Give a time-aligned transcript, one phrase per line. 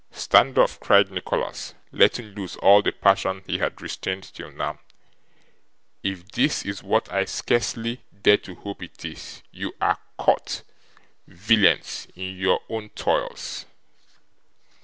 [0.09, 4.79] 'Stand off!' cried Nicholas, letting loose all the passion he had restrained till now;
[6.01, 10.63] 'if this is what I scarcely dare to hope it is, you are caught,
[11.27, 13.67] villains, in your own toils.